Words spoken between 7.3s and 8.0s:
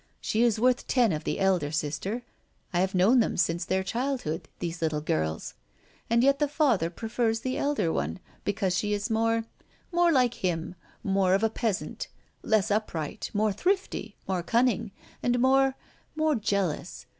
the elder